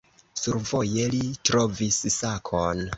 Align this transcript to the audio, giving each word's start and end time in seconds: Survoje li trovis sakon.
Survoje 0.43 1.05
li 1.17 1.21
trovis 1.51 2.03
sakon. 2.21 2.87